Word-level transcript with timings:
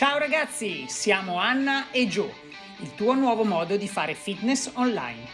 Ciao 0.00 0.16
ragazzi, 0.16 0.86
siamo 0.88 1.36
Anna 1.36 1.90
e 1.90 2.08
Joe, 2.08 2.32
il 2.78 2.94
tuo 2.94 3.12
nuovo 3.12 3.44
modo 3.44 3.76
di 3.76 3.86
fare 3.86 4.14
fitness 4.14 4.70
online. 4.76 5.28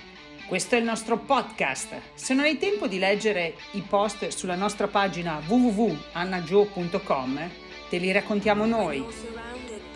Questo 0.49 0.74
è 0.74 0.79
il 0.79 0.85
nostro 0.85 1.19
podcast. 1.19 1.95
Se 2.15 2.35
non 2.35 2.46
hai 2.46 2.58
tempo 2.58 2.88
di 2.88 2.99
leggere 2.99 3.54
i 3.74 3.83
post 3.83 4.26
sulla 4.26 4.56
nostra 4.56 4.88
pagina 4.88 5.40
www.annagio.com, 5.47 7.51
te 7.88 7.99
li 7.99 8.10
raccontiamo 8.10 8.67
noi. 8.67 9.06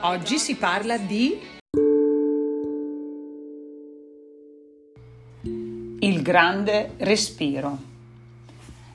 Oggi 0.03 0.39
si 0.39 0.55
parla 0.55 0.99
di 0.99 1.37
il 5.99 6.23
grande 6.23 6.95
respiro. 6.99 7.90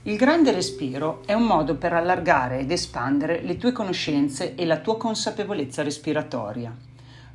Il 0.07 0.17
grande 0.17 0.51
respiro 0.51 1.23
è 1.25 1.33
un 1.33 1.45
modo 1.47 1.77
per 1.77 1.91
allargare 1.91 2.59
ed 2.59 2.69
espandere 2.69 3.41
le 3.41 3.57
tue 3.57 3.71
conoscenze 3.71 4.53
e 4.53 4.63
la 4.63 4.77
tua 4.77 4.97
consapevolezza 4.97 5.81
respiratoria. 5.81 6.71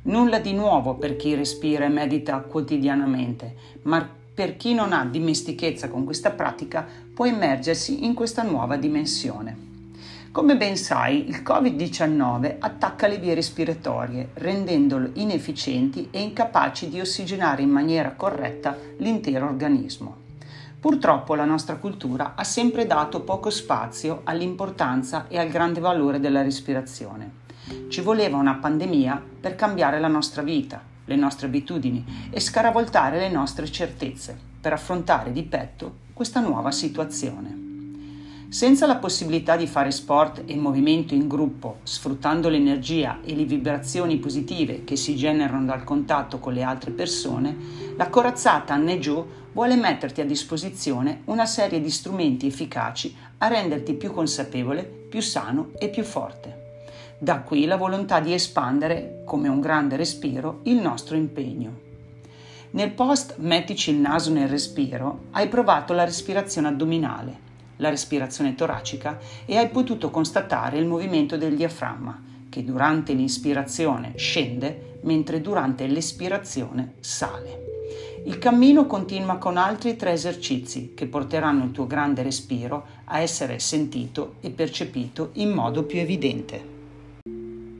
Nulla 0.03 0.39
di 0.39 0.53
nuovo 0.53 0.93
per 0.93 1.17
chi 1.17 1.35
respira 1.35 1.83
e 1.83 1.89
medita 1.89 2.37
quotidianamente, 2.37 3.55
ma 3.81 4.07
per 4.33 4.55
chi 4.55 4.73
non 4.73 4.93
ha 4.93 5.03
dimestichezza 5.03 5.89
con 5.89 6.05
questa 6.05 6.31
pratica 6.31 6.87
può 7.13 7.25
immergersi 7.25 8.05
in 8.05 8.13
questa 8.13 8.43
nuova 8.43 8.77
dimensione. 8.77 9.57
Come 10.31 10.55
ben 10.55 10.77
sai, 10.77 11.27
il 11.27 11.41
Covid-19 11.43 12.55
attacca 12.59 13.07
le 13.07 13.17
vie 13.17 13.33
respiratorie, 13.33 14.29
rendendolo 14.35 15.09
inefficienti 15.15 16.07
e 16.09 16.21
incapaci 16.21 16.87
di 16.87 17.01
ossigenare 17.01 17.63
in 17.63 17.69
maniera 17.69 18.13
corretta 18.13 18.77
l'intero 18.99 19.47
organismo. 19.47 20.20
Purtroppo 20.81 21.35
la 21.35 21.45
nostra 21.45 21.75
cultura 21.75 22.33
ha 22.35 22.43
sempre 22.43 22.87
dato 22.87 23.21
poco 23.21 23.51
spazio 23.51 24.21
all'importanza 24.23 25.27
e 25.27 25.37
al 25.37 25.47
grande 25.47 25.79
valore 25.79 26.19
della 26.19 26.41
respirazione. 26.41 27.33
Ci 27.87 28.01
voleva 28.01 28.37
una 28.37 28.55
pandemia 28.55 29.23
per 29.39 29.53
cambiare 29.53 29.99
la 29.99 30.07
nostra 30.07 30.41
vita, 30.41 30.81
le 31.05 31.15
nostre 31.15 31.45
abitudini 31.45 32.29
e 32.31 32.39
scaravoltare 32.39 33.19
le 33.19 33.29
nostre 33.29 33.69
certezze 33.69 34.35
per 34.59 34.73
affrontare 34.73 35.31
di 35.31 35.43
petto 35.43 35.97
questa 36.13 36.39
nuova 36.39 36.71
situazione. 36.71 37.70
Senza 38.51 38.85
la 38.85 38.97
possibilità 38.97 39.55
di 39.55 39.65
fare 39.65 39.91
sport 39.91 40.43
e 40.45 40.57
movimento 40.57 41.13
in 41.13 41.29
gruppo, 41.29 41.77
sfruttando 41.83 42.49
l'energia 42.49 43.19
e 43.23 43.33
le 43.33 43.45
vibrazioni 43.45 44.17
positive 44.17 44.83
che 44.83 44.97
si 44.97 45.15
generano 45.15 45.63
dal 45.63 45.85
contatto 45.85 46.37
con 46.39 46.51
le 46.51 46.61
altre 46.61 46.91
persone, 46.91 47.55
la 47.95 48.09
corazzata 48.09 48.73
Anne 48.73 48.99
Joe 48.99 49.23
vuole 49.53 49.77
metterti 49.77 50.19
a 50.19 50.25
disposizione 50.25 51.21
una 51.27 51.45
serie 51.45 51.79
di 51.79 51.89
strumenti 51.89 52.45
efficaci 52.45 53.15
a 53.37 53.47
renderti 53.47 53.93
più 53.93 54.11
consapevole, 54.11 54.83
più 54.83 55.21
sano 55.21 55.69
e 55.79 55.87
più 55.87 56.03
forte. 56.03 56.81
Da 57.19 57.39
qui 57.39 57.63
la 57.63 57.77
volontà 57.77 58.19
di 58.19 58.33
espandere, 58.33 59.21
come 59.23 59.47
un 59.47 59.61
grande 59.61 59.95
respiro, 59.95 60.59
il 60.63 60.75
nostro 60.75 61.15
impegno. 61.15 61.79
Nel 62.71 62.91
post 62.91 63.35
Mettici 63.37 63.91
il 63.91 63.97
naso 63.97 64.29
nel 64.29 64.49
respiro 64.49 65.27
hai 65.31 65.47
provato 65.47 65.93
la 65.93 66.03
respirazione 66.03 66.67
addominale, 66.67 67.47
la 67.81 67.89
respirazione 67.89 68.55
toracica 68.55 69.19
e 69.45 69.57
hai 69.57 69.67
potuto 69.69 70.09
constatare 70.09 70.77
il 70.77 70.85
movimento 70.85 71.35
del 71.35 71.55
diaframma, 71.55 72.23
che 72.47 72.63
durante 72.63 73.13
l'inspirazione 73.13 74.13
scende 74.15 74.99
mentre 75.01 75.41
durante 75.41 75.87
l'espirazione 75.87 76.93
sale. 76.99 77.59
Il 78.25 78.37
cammino 78.37 78.85
continua 78.85 79.37
con 79.37 79.57
altri 79.57 79.95
tre 79.95 80.11
esercizi 80.11 80.93
che 80.95 81.07
porteranno 81.07 81.65
il 81.65 81.71
tuo 81.71 81.87
grande 81.87 82.21
respiro 82.21 82.85
a 83.05 83.19
essere 83.19 83.57
sentito 83.57 84.35
e 84.41 84.51
percepito 84.51 85.31
in 85.33 85.49
modo 85.49 85.83
più 85.83 85.99
evidente. 85.99 86.79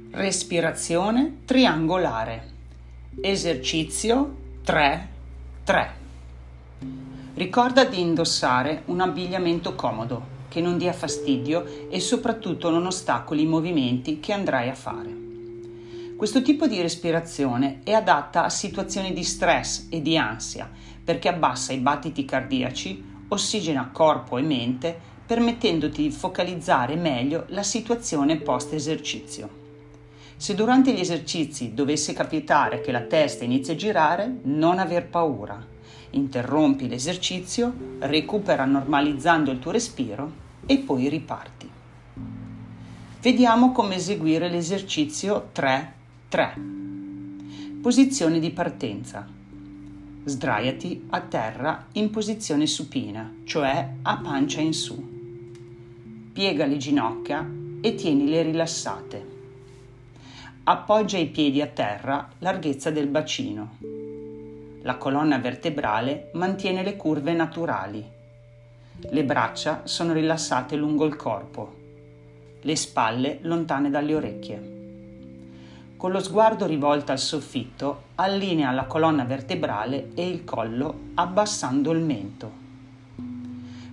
Respirazione 0.10 1.42
triangolare. 1.46 2.50
Esercizio 3.22 4.36
3 4.64 5.10
3. 5.64 6.01
Ricorda 7.42 7.86
di 7.86 8.00
indossare 8.00 8.84
un 8.86 9.02
abbigliamento 9.02 9.74
comodo, 9.74 10.46
che 10.48 10.62
non 10.62 10.78
dia 10.78 10.94
fastidio 10.94 11.90
e 11.90 12.00
soprattutto 12.00 12.70
non 12.70 12.86
ostacoli 12.86 13.42
i 13.42 13.48
movimenti 13.48 14.20
che 14.20 14.32
andrai 14.32 14.70
a 14.70 14.76
fare. 14.76 15.10
Questo 16.16 16.44
tipo 16.44 16.68
di 16.68 16.80
respirazione 16.80 17.80
è 17.84 17.94
adatta 17.94 18.44
a 18.44 18.50
situazioni 18.50 19.12
di 19.12 19.24
stress 19.24 19.88
e 19.90 20.04
di 20.04 20.16
ansia 20.18 20.70
perché 21.04 21.30
abbassa 21.30 21.74
i 21.74 21.80
battiti 21.80 22.26
cardiaci, 22.26 23.04
ossigena 23.30 23.90
corpo 23.92 24.38
e 24.38 24.44
mente, 24.44 24.96
permettendoti 25.26 26.04
di 26.04 26.12
focalizzare 26.12 26.96
meglio 26.96 27.46
la 27.48 27.64
situazione 27.64 28.38
post 28.38 28.74
esercizio. 28.74 29.50
Se 30.38 30.54
durante 30.54 30.94
gli 30.94 31.00
esercizi 31.00 31.74
dovesse 31.74 32.14
capitare 32.14 32.82
che 32.82 32.92
la 32.92 33.02
testa 33.02 33.44
inizi 33.44 33.72
a 33.72 33.76
girare, 33.76 34.32
non 34.44 34.78
aver 34.78 35.08
paura. 35.08 35.71
Interrompi 36.12 36.88
l'esercizio, 36.88 37.74
recupera 38.00 38.66
normalizzando 38.66 39.52
il 39.52 39.60
tuo 39.60 39.72
respiro 39.72 40.32
e 40.66 40.78
poi 40.80 41.10
riparti. 41.10 41.70
Vediamo 43.22 43.72
come 43.72 43.96
eseguire 43.96 44.50
l'esercizio 44.50 45.50
3 45.52 46.00
3. 46.32 46.54
Posizione 47.82 48.40
di 48.40 48.52
partenza. 48.52 49.28
Sdraiati 50.24 51.08
a 51.10 51.20
terra 51.20 51.88
in 51.94 52.10
posizione 52.10 52.68
supina, 52.68 53.30
cioè 53.44 53.96
a 54.02 54.18
pancia 54.18 54.62
in 54.62 54.72
su. 54.72 54.96
Piega 56.32 56.66
le 56.66 56.78
ginocchia 56.78 57.46
e 57.82 57.96
tienile 57.96 58.44
rilassate. 58.44 59.28
Appoggia 60.64 61.18
i 61.18 61.28
piedi 61.28 61.60
a 61.60 61.68
terra, 61.68 62.30
larghezza 62.40 62.92
del 62.92 63.08
bacino. 63.08 64.01
La 64.84 64.96
colonna 64.96 65.38
vertebrale 65.38 66.32
mantiene 66.34 66.82
le 66.82 66.96
curve 66.96 67.34
naturali. 67.34 68.04
Le 69.00 69.24
braccia 69.24 69.82
sono 69.84 70.12
rilassate 70.12 70.76
lungo 70.76 71.06
il 71.06 71.16
corpo. 71.16 71.76
Le 72.62 72.76
spalle 72.76 73.38
lontane 73.42 73.92
dalle 73.92 74.16
orecchie. 74.16 74.80
Con 75.96 76.12
lo 76.12 76.20
sguardo 76.20 76.66
rivolto 76.66 77.12
al 77.12 77.20
soffitto, 77.20 78.06
allinea 78.16 78.72
la 78.72 78.86
colonna 78.86 79.24
vertebrale 79.24 80.14
e 80.16 80.28
il 80.28 80.44
collo 80.44 81.10
abbassando 81.14 81.92
il 81.92 82.00
mento. 82.00 82.52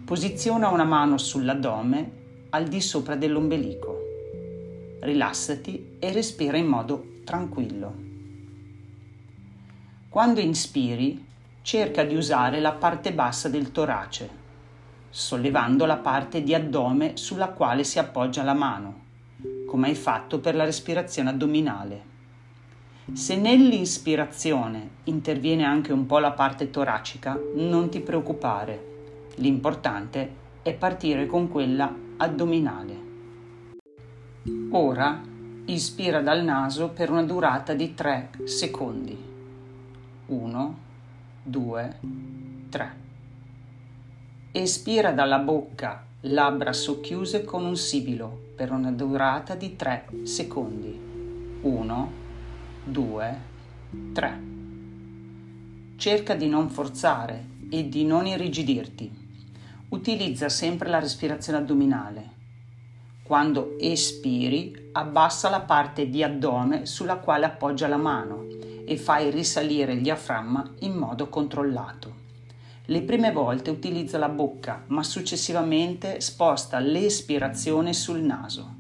Posiziona 0.07 0.69
una 0.69 0.85
mano 0.85 1.19
sull'addome 1.19 2.13
al 2.49 2.65
di 2.65 2.81
sopra 2.81 3.15
dell'ombelico. 3.15 4.05
Rilassati 5.01 5.97
e 5.99 6.13
respira 6.13 6.57
in 6.57 6.67
modo 6.67 7.05
tranquillo. 7.25 8.08
Quando 10.09 10.41
inspiri, 10.41 11.27
cerca 11.63 12.05
di 12.05 12.17
usare 12.17 12.61
la 12.61 12.73
parte 12.73 13.13
bassa 13.13 13.49
del 13.49 13.73
torace, 13.73 14.31
sollevando 15.11 15.87
la 15.87 15.97
parte 15.97 16.43
di 16.43 16.55
addome 16.55 17.17
sulla 17.17 17.49
quale 17.49 17.85
si 17.85 17.99
appoggia 17.99 18.43
la 18.43 18.55
mano 18.55 19.07
come 19.69 19.89
hai 19.89 19.95
fatto 19.95 20.41
per 20.41 20.57
la 20.57 20.65
respirazione 20.65 21.29
addominale. 21.29 22.17
Se 23.13 23.37
nell'ispirazione 23.37 24.89
interviene 25.05 25.65
anche 25.65 25.93
un 25.93 26.07
po' 26.07 26.19
la 26.19 26.33
parte 26.33 26.71
toracica, 26.71 27.39
non 27.55 27.91
ti 27.91 28.01
preoccupare. 28.01 29.27
L'importante 29.37 30.35
è 30.63 30.73
partire 30.75 31.27
con 31.27 31.49
quella 31.49 31.95
addominale. 32.17 33.07
Ora 34.71 35.23
ispira 35.67 36.23
dal 36.23 36.43
naso 36.43 36.89
per 36.89 37.11
una 37.11 37.23
durata 37.23 37.75
di 37.75 37.95
3 37.95 38.31
secondi. 38.45 39.38
1, 40.29 40.79
2, 41.43 41.99
3. 42.69 42.97
Espira 44.53 45.13
dalla 45.13 45.39
bocca 45.39 46.05
labbra 46.23 46.75
socchiuse 46.75 47.45
con 47.45 47.65
un 47.65 47.77
sibilo 47.77 48.51
per 48.55 48.71
una 48.71 48.93
durata 48.93 49.55
di 49.55 49.75
3 49.75 50.05
secondi. 50.25 51.01
1, 51.63 52.13
2, 52.85 53.39
3. 54.13 54.43
Cerca 55.97 56.35
di 56.35 56.47
non 56.47 56.69
forzare 56.69 57.47
e 57.71 57.89
di 57.89 58.05
non 58.05 58.27
irrigidirti. 58.27 59.11
Utilizza 59.89 60.51
sempre 60.51 60.91
la 60.91 60.99
respirazione 60.99 61.61
addominale. 61.61 62.37
Quando 63.23 63.79
espiri, 63.79 64.91
abbassa 64.93 65.49
la 65.49 65.61
parte 65.61 66.11
di 66.11 66.23
addome 66.23 66.85
sulla 66.85 67.17
quale 67.17 67.47
appoggia 67.47 67.89
la 67.89 67.97
mano 67.97 68.68
e 68.89 68.97
fai 68.97 69.31
risalire 69.31 69.93
il 69.93 70.01
diaframma 70.01 70.73
in 70.81 70.95
modo 70.95 71.29
controllato. 71.29 72.27
Le 72.87 73.03
prime 73.03 73.33
volte 73.33 73.69
utilizza 73.69 74.17
la 74.17 74.31
bocca, 74.31 74.85
ma 74.87 75.03
successivamente 75.03 76.23
sposta 76.23 76.79
l'espirazione 76.79 77.93
sul 77.93 78.21
naso. 78.21 78.77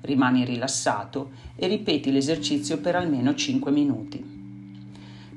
Rimani 0.00 0.44
rilassato 0.44 1.30
e 1.54 1.68
ripeti 1.68 2.10
l'esercizio 2.10 2.78
per 2.78 2.96
almeno 2.96 3.36
5 3.36 3.70
minuti. 3.70 4.34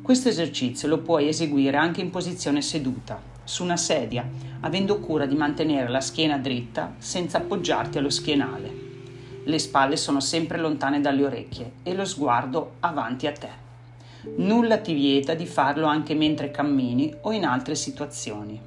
Questo 0.01 0.27
esercizio 0.27 0.88
lo 0.88 1.01
puoi 1.01 1.27
eseguire 1.27 1.77
anche 1.77 2.01
in 2.01 2.09
posizione 2.09 2.63
seduta, 2.63 3.21
su 3.44 3.63
una 3.63 3.77
sedia, 3.77 4.27
avendo 4.61 5.00
cura 5.00 5.27
di 5.27 5.35
mantenere 5.35 5.88
la 5.88 6.01
schiena 6.01 6.39
dritta 6.39 6.95
senza 6.97 7.38
appoggiarti 7.38 8.00
allo 8.00 8.09
schienale. 8.09 8.88
Le 9.44 9.59
spalle 9.59 9.97
sono 9.97 10.19
sempre 10.19 10.57
lontane 10.57 11.00
dalle 11.00 11.25
orecchie 11.25 11.73
e 11.83 11.94
lo 11.94 12.06
sguardo 12.06 12.77
avanti 12.79 13.27
a 13.27 13.31
te. 13.33 13.69
Nulla 14.21 14.77
ti 14.80 14.94
vieta 14.94 15.33
di 15.33 15.45
farlo 15.45 15.86
anche 15.86 16.13
mentre 16.13 16.51
cammini 16.51 17.13
o 17.21 17.31
in 17.31 17.45
altre 17.45 17.75
situazioni. 17.75 18.60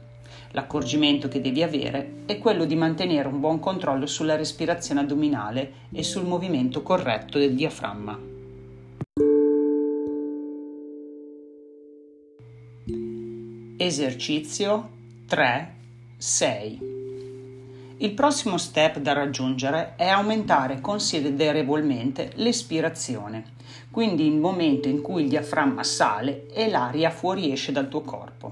L'accorgimento 0.52 1.28
che 1.28 1.40
devi 1.40 1.62
avere 1.62 2.22
è 2.26 2.38
quello 2.38 2.64
di 2.64 2.74
mantenere 2.74 3.28
un 3.28 3.40
buon 3.40 3.58
controllo 3.58 4.06
sulla 4.06 4.36
respirazione 4.36 5.00
addominale 5.00 5.72
e 5.92 6.02
sul 6.02 6.24
movimento 6.24 6.82
corretto 6.82 7.38
del 7.38 7.54
diaframma. 7.54 8.18
Esercizio 13.76 14.90
3 15.26 15.74
6 16.18 16.91
il 18.02 18.14
prossimo 18.14 18.58
step 18.58 18.98
da 18.98 19.12
raggiungere 19.12 19.92
è 19.94 20.08
aumentare 20.08 20.80
considerevolmente 20.80 22.32
l'espirazione, 22.34 23.44
quindi 23.92 24.26
il 24.26 24.38
momento 24.38 24.88
in 24.88 25.00
cui 25.00 25.22
il 25.22 25.28
diaframma 25.28 25.84
sale 25.84 26.48
e 26.52 26.68
l'aria 26.68 27.10
fuoriesce 27.10 27.70
dal 27.70 27.88
tuo 27.88 28.00
corpo. 28.00 28.50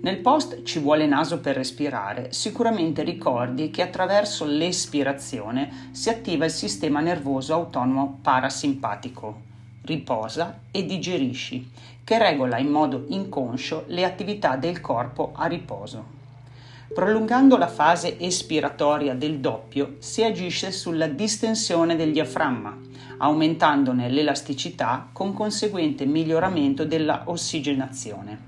Nel 0.00 0.16
post 0.16 0.62
ci 0.62 0.78
vuole 0.78 1.04
naso 1.06 1.40
per 1.40 1.56
respirare, 1.56 2.32
sicuramente 2.32 3.02
ricordi 3.02 3.68
che 3.68 3.82
attraverso 3.82 4.46
l'espirazione 4.46 5.90
si 5.90 6.08
attiva 6.08 6.46
il 6.46 6.50
sistema 6.50 7.00
nervoso 7.00 7.52
autonomo 7.52 8.18
parasimpatico. 8.22 9.42
Riposa 9.82 10.60
e 10.70 10.86
digerisci, 10.86 11.70
che 12.02 12.16
regola 12.16 12.56
in 12.56 12.68
modo 12.68 13.04
inconscio 13.08 13.84
le 13.88 14.04
attività 14.04 14.56
del 14.56 14.80
corpo 14.80 15.32
a 15.34 15.44
riposo. 15.44 16.22
Prolungando 16.94 17.56
la 17.56 17.66
fase 17.66 18.20
espiratoria 18.20 19.16
del 19.16 19.40
doppio 19.40 19.96
si 19.98 20.22
agisce 20.22 20.70
sulla 20.70 21.08
distensione 21.08 21.96
del 21.96 22.12
diaframma, 22.12 22.78
aumentandone 23.18 24.08
l'elasticità 24.08 25.08
con 25.12 25.32
conseguente 25.32 26.06
miglioramento 26.06 26.84
della 26.84 27.22
ossigenazione. 27.24 28.38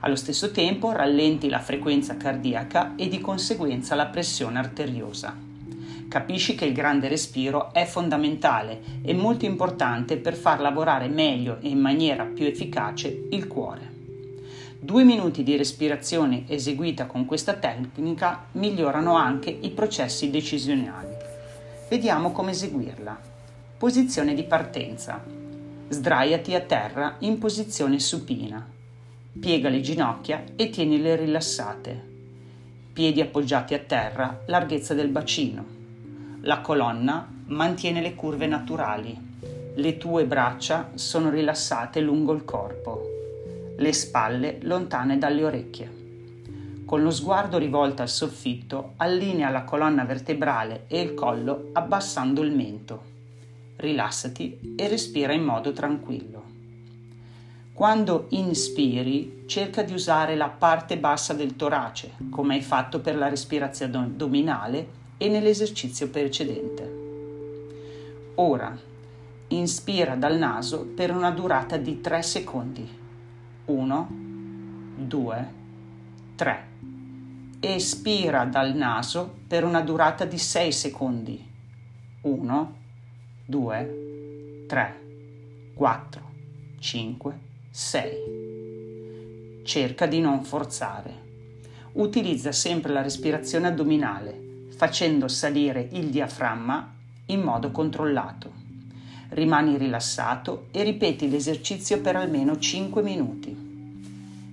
Allo 0.00 0.16
stesso 0.16 0.50
tempo 0.50 0.92
rallenti 0.92 1.48
la 1.48 1.60
frequenza 1.60 2.18
cardiaca 2.18 2.92
e 2.94 3.08
di 3.08 3.22
conseguenza 3.22 3.94
la 3.94 4.06
pressione 4.06 4.58
arteriosa. 4.58 5.34
Capisci 6.08 6.54
che 6.54 6.66
il 6.66 6.74
grande 6.74 7.08
respiro 7.08 7.72
è 7.72 7.86
fondamentale 7.86 8.82
e 9.00 9.14
molto 9.14 9.46
importante 9.46 10.18
per 10.18 10.34
far 10.34 10.60
lavorare 10.60 11.08
meglio 11.08 11.56
e 11.62 11.68
in 11.70 11.78
maniera 11.78 12.24
più 12.24 12.44
efficace 12.44 13.28
il 13.30 13.46
cuore. 13.46 13.97
Due 14.80 15.02
minuti 15.02 15.42
di 15.42 15.56
respirazione 15.56 16.44
eseguita 16.46 17.06
con 17.06 17.24
questa 17.24 17.54
tecnica 17.54 18.44
migliorano 18.52 19.16
anche 19.16 19.50
i 19.50 19.70
processi 19.70 20.30
decisionali. 20.30 21.16
Vediamo 21.88 22.30
come 22.30 22.52
eseguirla. 22.52 23.20
Posizione 23.76 24.34
di 24.34 24.44
partenza. 24.44 25.20
Sdraiati 25.88 26.54
a 26.54 26.60
terra 26.60 27.16
in 27.20 27.38
posizione 27.38 27.98
supina. 27.98 28.64
Piega 29.40 29.68
le 29.68 29.80
ginocchia 29.80 30.44
e 30.54 30.70
tienile 30.70 31.16
rilassate. 31.16 32.06
Piedi 32.92 33.20
appoggiati 33.20 33.74
a 33.74 33.80
terra, 33.80 34.42
larghezza 34.46 34.94
del 34.94 35.08
bacino. 35.08 35.64
La 36.42 36.60
colonna 36.60 37.28
mantiene 37.46 38.00
le 38.00 38.14
curve 38.14 38.46
naturali. 38.46 39.18
Le 39.74 39.96
tue 39.96 40.24
braccia 40.24 40.92
sono 40.94 41.30
rilassate 41.30 42.00
lungo 42.00 42.32
il 42.32 42.44
corpo 42.44 43.16
le 43.80 43.92
spalle 43.92 44.58
lontane 44.62 45.18
dalle 45.18 45.44
orecchie. 45.44 45.96
Con 46.84 47.00
lo 47.00 47.10
sguardo 47.10 47.58
rivolto 47.58 48.02
al 48.02 48.08
soffitto, 48.08 48.94
allinea 48.96 49.50
la 49.50 49.62
colonna 49.62 50.04
vertebrale 50.04 50.86
e 50.88 51.00
il 51.00 51.14
collo 51.14 51.70
abbassando 51.74 52.42
il 52.42 52.50
mento. 52.50 53.02
Rilassati 53.76 54.74
e 54.76 54.88
respira 54.88 55.32
in 55.32 55.44
modo 55.44 55.72
tranquillo. 55.72 56.42
Quando 57.72 58.26
inspiri, 58.30 59.44
cerca 59.46 59.82
di 59.82 59.92
usare 59.92 60.34
la 60.34 60.48
parte 60.48 60.98
bassa 60.98 61.32
del 61.32 61.54
torace, 61.54 62.14
come 62.30 62.54
hai 62.54 62.62
fatto 62.62 62.98
per 62.98 63.16
la 63.16 63.28
respirazione 63.28 63.96
addominale 63.96 64.88
e 65.18 65.28
nell'esercizio 65.28 66.08
precedente. 66.08 66.96
Ora, 68.36 68.76
inspira 69.48 70.16
dal 70.16 70.36
naso 70.36 70.84
per 70.84 71.12
una 71.12 71.30
durata 71.30 71.76
di 71.76 72.00
3 72.00 72.22
secondi 72.22 72.97
1, 73.68 74.08
2, 74.96 75.52
3. 76.36 76.66
Espira 77.60 78.46
dal 78.46 78.74
naso 78.74 79.40
per 79.46 79.62
una 79.62 79.82
durata 79.82 80.24
di 80.24 80.38
6 80.38 80.72
secondi. 80.72 81.46
1, 82.22 82.76
2, 83.44 84.64
3, 84.66 85.00
4, 85.74 86.30
5, 86.78 87.38
6. 87.68 89.60
Cerca 89.64 90.06
di 90.06 90.20
non 90.20 90.44
forzare. 90.44 91.26
Utilizza 91.92 92.52
sempre 92.52 92.90
la 92.94 93.02
respirazione 93.02 93.66
addominale, 93.66 94.68
facendo 94.74 95.28
salire 95.28 95.86
il 95.92 96.08
diaframma 96.08 96.94
in 97.26 97.42
modo 97.42 97.70
controllato. 97.70 98.57
Rimani 99.30 99.76
rilassato 99.76 100.68
e 100.70 100.82
ripeti 100.82 101.28
l'esercizio 101.28 102.00
per 102.00 102.16
almeno 102.16 102.58
5 102.58 103.02
minuti. 103.02 103.54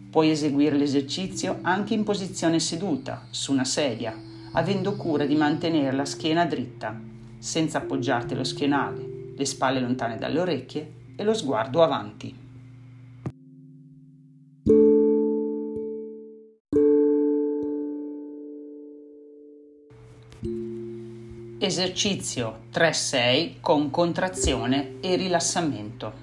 Puoi 0.10 0.30
eseguire 0.30 0.78
l'esercizio 0.78 1.60
anche 1.62 1.94
in 1.94 2.04
posizione 2.04 2.60
seduta, 2.60 3.26
su 3.30 3.54
una 3.54 3.64
sedia, 3.64 4.14
avendo 4.52 4.96
cura 4.96 5.26
di 5.26 5.36
mantenere 5.36 5.96
la 5.96 6.06
schiena 6.06 6.46
dritta, 6.46 7.00
senza 7.38 7.78
appoggiarti 7.78 8.34
allo 8.34 8.44
schienale, 8.44 9.34
le 9.36 9.46
spalle 9.46 9.80
lontane 9.80 10.18
dalle 10.18 10.40
orecchie 10.40 10.92
e 11.16 11.24
lo 11.24 11.34
sguardo 11.34 11.82
avanti. 11.82 12.45
Esercizio 21.66 22.66
3-6 22.72 23.56
con 23.60 23.90
contrazione 23.90 24.98
e 25.02 25.16
rilassamento. 25.16 26.14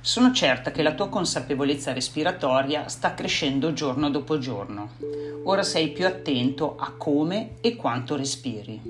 Sono 0.00 0.32
certa 0.32 0.70
che 0.70 0.82
la 0.82 0.94
tua 0.94 1.10
consapevolezza 1.10 1.92
respiratoria 1.92 2.88
sta 2.88 3.12
crescendo 3.12 3.74
giorno 3.74 4.08
dopo 4.08 4.38
giorno. 4.38 4.92
Ora 5.44 5.62
sei 5.62 5.90
più 5.90 6.06
attento 6.06 6.76
a 6.78 6.94
come 6.96 7.56
e 7.60 7.76
quanto 7.76 8.16
respiri. 8.16 8.80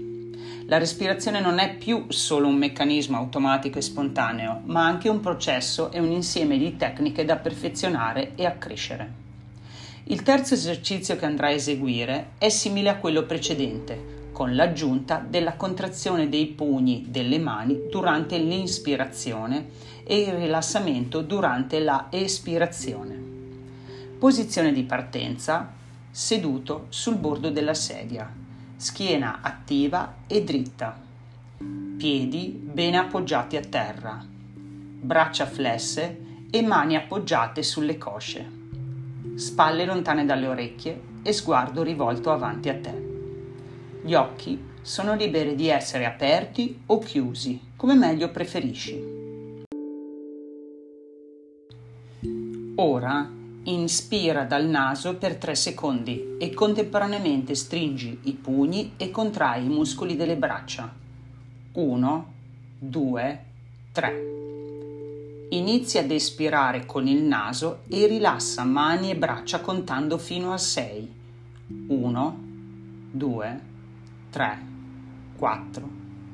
La 0.67 0.79
respirazione 0.79 1.41
non 1.41 1.59
è 1.59 1.75
più 1.75 2.05
solo 2.11 2.47
un 2.47 2.55
meccanismo 2.55 3.17
automatico 3.17 3.79
e 3.79 3.83
spontaneo, 3.83 4.61
ma 4.67 4.87
anche 4.87 5.09
un 5.09 5.19
processo 5.19 5.91
e 5.91 5.99
un 5.99 6.13
insieme 6.13 6.59
di 6.59 6.77
tecniche 6.77 7.25
da 7.25 7.35
perfezionare 7.35 8.37
e 8.37 8.47
accrescere. 8.47 9.13
Il 10.05 10.23
terzo 10.23 10.55
esercizio 10.55 11.17
che 11.17 11.25
andrai 11.25 11.55
a 11.55 11.57
eseguire 11.57 12.31
è 12.39 12.49
simile 12.51 12.89
a 12.89 12.99
quello 12.99 13.25
precedente, 13.25 14.19
con 14.41 14.55
l'aggiunta 14.55 15.19
della 15.19 15.53
contrazione 15.53 16.31
dei 16.31 16.47
pugni 16.47 17.05
delle 17.11 17.39
mani 17.39 17.79
durante 17.91 18.39
l'inspirazione 18.39 19.69
e 20.03 20.19
il 20.19 20.33
rilassamento 20.33 21.21
durante 21.21 21.79
la 21.79 22.07
espirazione. 22.09 23.23
Posizione 24.19 24.73
di 24.73 24.85
partenza 24.85 25.71
seduto 26.11 26.87
sul 26.89 27.17
bordo 27.17 27.51
della 27.51 27.75
sedia, 27.75 28.33
schiena 28.77 29.41
attiva 29.43 30.15
e 30.27 30.43
dritta, 30.43 30.99
piedi 31.99 32.49
bene 32.49 32.97
appoggiati 32.97 33.59
a 33.59 33.61
terra, 33.61 34.25
braccia 34.27 35.45
flesse 35.45 36.47
e 36.51 36.63
mani 36.63 36.97
appoggiate 36.97 37.63
sulle 37.63 37.99
cosce, 37.99 38.51
spalle 39.35 39.85
lontane 39.85 40.25
dalle 40.25 40.47
orecchie 40.47 40.99
e 41.23 41.31
sguardo 41.35 41.83
rivolto 41.83 42.33
avanti 42.33 42.71
a 42.71 42.79
te. 42.79 43.10
Gli 44.11 44.15
occhi 44.15 44.61
sono 44.83 45.15
liberi 45.15 45.55
di 45.55 45.69
essere 45.69 46.05
aperti 46.05 46.81
o 46.87 46.99
chiusi, 46.99 47.61
come 47.77 47.95
meglio 47.95 48.29
preferisci. 48.29 49.01
Ora 52.75 53.31
inspira 53.63 54.43
dal 54.43 54.67
naso 54.67 55.15
per 55.15 55.37
3 55.37 55.55
secondi 55.55 56.39
e 56.41 56.53
contemporaneamente 56.53 57.55
stringi 57.55 58.19
i 58.25 58.33
pugni 58.33 58.95
e 58.97 59.13
contrai 59.13 59.67
i 59.67 59.69
muscoli 59.69 60.17
delle 60.17 60.35
braccia. 60.35 60.93
1, 61.75 62.33
2, 62.81 63.45
3. 63.93 65.47
Inizia 65.51 66.01
ad 66.01 66.11
espirare 66.11 66.85
con 66.85 67.07
il 67.07 67.23
naso 67.23 67.83
e 67.87 68.09
rilassa 68.09 68.65
mani 68.65 69.13
e 69.13 69.17
braccia 69.17 69.61
contando 69.61 70.19
fino 70.19 70.53
a 70.53 70.59
6. 70.59 71.13
1, 71.87 72.39
2, 73.13 73.39
3. 73.39 73.70
3, 74.31 74.59
4, 75.37 75.89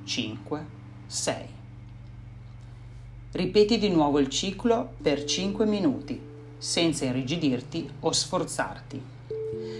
5, 0.04 0.66
6. 1.06 1.34
Ripeti 3.32 3.78
di 3.78 3.88
nuovo 3.88 4.18
il 4.18 4.28
ciclo 4.28 4.96
per 5.00 5.24
5 5.24 5.64
minuti, 5.64 6.20
senza 6.58 7.06
irrigidirti 7.06 7.88
o 8.00 8.12
sforzarti. 8.12 9.02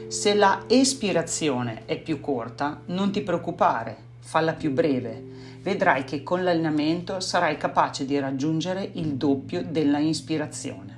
Se 0.09 0.33
la 0.33 0.65
espirazione 0.67 1.83
è 1.85 2.01
più 2.01 2.19
corta, 2.21 2.81
non 2.87 3.13
ti 3.13 3.21
preoccupare, 3.21 3.97
falla 4.21 4.55
più 4.55 4.73
breve. 4.73 5.23
Vedrai 5.61 6.05
che 6.05 6.23
con 6.23 6.43
l'allenamento 6.43 7.21
sarai 7.21 7.59
capace 7.59 8.07
di 8.07 8.19
raggiungere 8.19 8.93
il 8.95 9.17
doppio 9.17 9.63
della 9.63 9.99
ispirazione. 9.99 10.96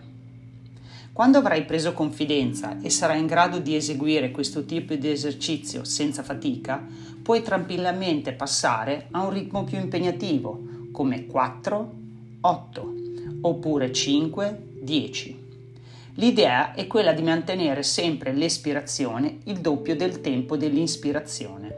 Quando 1.18 1.38
avrai 1.38 1.64
preso 1.64 1.94
confidenza 1.94 2.78
e 2.80 2.90
sarai 2.90 3.18
in 3.18 3.26
grado 3.26 3.58
di 3.58 3.74
eseguire 3.74 4.30
questo 4.30 4.64
tipo 4.64 4.94
di 4.94 5.10
esercizio 5.10 5.82
senza 5.82 6.22
fatica, 6.22 6.86
puoi 7.20 7.42
tranquillamente 7.42 8.32
passare 8.32 9.08
a 9.10 9.24
un 9.24 9.32
ritmo 9.32 9.64
più 9.64 9.78
impegnativo, 9.78 10.62
come 10.92 11.26
4, 11.26 11.92
8 12.40 12.94
oppure 13.40 13.92
5, 13.92 14.62
10. 14.80 15.46
L'idea 16.14 16.72
è 16.74 16.86
quella 16.86 17.12
di 17.12 17.22
mantenere 17.22 17.82
sempre 17.82 18.32
l'espirazione 18.32 19.38
il 19.46 19.58
doppio 19.58 19.96
del 19.96 20.20
tempo 20.20 20.56
dell'ispirazione. 20.56 21.76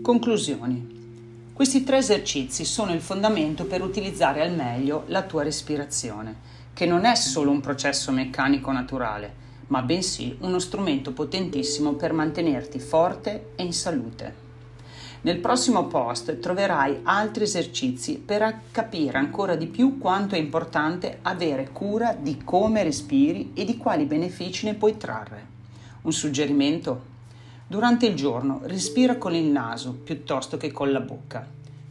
Conclusioni. 0.00 0.95
Questi 1.56 1.84
tre 1.84 1.96
esercizi 1.96 2.66
sono 2.66 2.92
il 2.92 3.00
fondamento 3.00 3.64
per 3.64 3.80
utilizzare 3.80 4.42
al 4.42 4.52
meglio 4.52 5.04
la 5.06 5.22
tua 5.22 5.42
respirazione, 5.42 6.36
che 6.74 6.84
non 6.84 7.06
è 7.06 7.14
solo 7.14 7.50
un 7.50 7.62
processo 7.62 8.12
meccanico 8.12 8.70
naturale, 8.72 9.32
ma 9.68 9.80
bensì 9.80 10.36
uno 10.40 10.58
strumento 10.58 11.14
potentissimo 11.14 11.94
per 11.94 12.12
mantenerti 12.12 12.78
forte 12.78 13.52
e 13.56 13.62
in 13.62 13.72
salute. 13.72 14.34
Nel 15.22 15.38
prossimo 15.38 15.86
post 15.86 16.40
troverai 16.40 17.00
altri 17.04 17.44
esercizi 17.44 18.18
per 18.18 18.60
capire 18.70 19.16
ancora 19.16 19.56
di 19.56 19.66
più 19.66 19.96
quanto 19.96 20.34
è 20.34 20.38
importante 20.38 21.20
avere 21.22 21.70
cura 21.72 22.12
di 22.12 22.36
come 22.44 22.82
respiri 22.82 23.52
e 23.54 23.64
di 23.64 23.78
quali 23.78 24.04
benefici 24.04 24.66
ne 24.66 24.74
puoi 24.74 24.98
trarre. 24.98 25.46
Un 26.02 26.12
suggerimento? 26.12 27.14
Durante 27.68 28.06
il 28.06 28.14
giorno 28.14 28.60
respira 28.62 29.16
con 29.16 29.34
il 29.34 29.46
naso 29.46 29.92
piuttosto 29.92 30.56
che 30.56 30.70
con 30.70 30.92
la 30.92 31.00
bocca. 31.00 31.44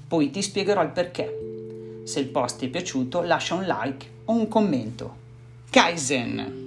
Poi 0.07 0.31
ti 0.31 0.41
spiegherò 0.41 0.81
il 0.81 0.91
perché. 0.91 2.01
Se 2.05 2.19
il 2.21 2.27
post 2.27 2.59
ti 2.59 2.67
è 2.67 2.69
piaciuto 2.69 3.21
lascia 3.21 3.55
un 3.55 3.63
like 3.63 4.07
o 4.25 4.33
un 4.33 4.47
commento. 4.47 5.15
Kaizen! 5.69 6.64